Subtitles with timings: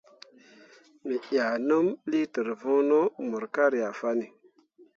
[1.05, 4.27] Me ʼyah nəm liiter voŋno mok ka ryah fanne.